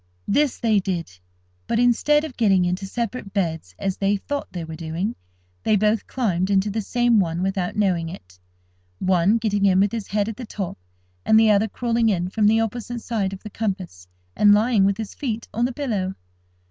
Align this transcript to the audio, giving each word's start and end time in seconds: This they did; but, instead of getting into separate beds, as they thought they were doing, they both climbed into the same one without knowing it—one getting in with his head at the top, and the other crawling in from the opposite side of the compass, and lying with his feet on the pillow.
This 0.27 0.57
they 0.57 0.79
did; 0.79 1.11
but, 1.67 1.77
instead 1.77 2.23
of 2.23 2.35
getting 2.35 2.65
into 2.65 2.87
separate 2.87 3.33
beds, 3.33 3.75
as 3.77 3.97
they 3.97 4.17
thought 4.17 4.51
they 4.51 4.63
were 4.63 4.75
doing, 4.75 5.15
they 5.61 5.75
both 5.75 6.07
climbed 6.07 6.49
into 6.49 6.71
the 6.71 6.81
same 6.81 7.19
one 7.19 7.43
without 7.43 7.75
knowing 7.75 8.09
it—one 8.09 9.37
getting 9.37 9.63
in 9.67 9.79
with 9.79 9.91
his 9.91 10.07
head 10.07 10.27
at 10.27 10.37
the 10.37 10.43
top, 10.47 10.79
and 11.23 11.39
the 11.39 11.51
other 11.51 11.67
crawling 11.67 12.09
in 12.09 12.29
from 12.31 12.47
the 12.47 12.59
opposite 12.61 13.01
side 13.03 13.31
of 13.31 13.43
the 13.43 13.51
compass, 13.51 14.07
and 14.35 14.55
lying 14.55 14.85
with 14.85 14.97
his 14.97 15.13
feet 15.13 15.47
on 15.53 15.65
the 15.65 15.71
pillow. 15.71 16.15